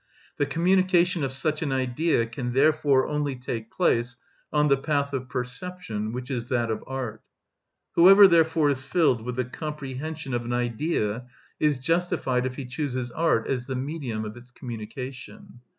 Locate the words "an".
1.61-1.71, 10.43-10.53